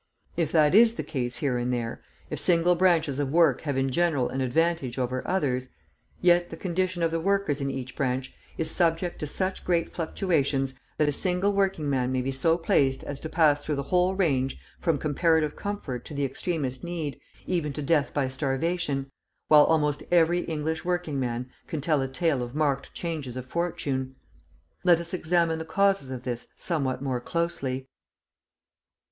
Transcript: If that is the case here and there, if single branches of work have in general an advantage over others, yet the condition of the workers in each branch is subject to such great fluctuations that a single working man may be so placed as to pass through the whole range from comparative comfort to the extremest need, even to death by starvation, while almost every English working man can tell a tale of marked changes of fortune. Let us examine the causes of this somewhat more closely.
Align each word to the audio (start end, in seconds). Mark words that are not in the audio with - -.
If 0.35 0.51
that 0.53 0.73
is 0.73 0.95
the 0.95 1.03
case 1.03 1.35
here 1.35 1.59
and 1.59 1.71
there, 1.71 2.01
if 2.31 2.39
single 2.39 2.73
branches 2.73 3.19
of 3.19 3.29
work 3.29 3.61
have 3.61 3.77
in 3.77 3.91
general 3.91 4.29
an 4.29 4.41
advantage 4.41 4.97
over 4.97 5.21
others, 5.27 5.69
yet 6.21 6.49
the 6.49 6.57
condition 6.57 7.03
of 7.03 7.11
the 7.11 7.19
workers 7.19 7.61
in 7.61 7.69
each 7.69 7.95
branch 7.95 8.33
is 8.57 8.71
subject 8.71 9.19
to 9.19 9.27
such 9.27 9.63
great 9.63 9.93
fluctuations 9.93 10.73
that 10.97 11.07
a 11.07 11.11
single 11.11 11.53
working 11.53 11.87
man 11.87 12.11
may 12.11 12.23
be 12.23 12.31
so 12.31 12.57
placed 12.57 13.03
as 13.03 13.19
to 13.19 13.29
pass 13.29 13.63
through 13.63 13.75
the 13.75 13.83
whole 13.93 14.15
range 14.15 14.57
from 14.79 14.97
comparative 14.97 15.55
comfort 15.55 16.03
to 16.05 16.15
the 16.15 16.25
extremest 16.25 16.83
need, 16.83 17.19
even 17.45 17.71
to 17.73 17.83
death 17.83 18.11
by 18.11 18.27
starvation, 18.27 19.05
while 19.49 19.65
almost 19.65 20.01
every 20.09 20.39
English 20.45 20.83
working 20.83 21.19
man 21.19 21.47
can 21.67 21.79
tell 21.79 22.01
a 22.01 22.07
tale 22.07 22.41
of 22.41 22.55
marked 22.55 22.91
changes 22.95 23.37
of 23.37 23.45
fortune. 23.45 24.15
Let 24.83 24.99
us 24.99 25.13
examine 25.13 25.59
the 25.59 25.63
causes 25.63 26.09
of 26.09 26.23
this 26.23 26.47
somewhat 26.55 27.03
more 27.03 27.21
closely. 27.21 27.87